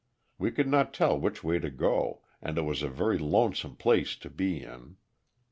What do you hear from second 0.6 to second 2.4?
not tell which way to go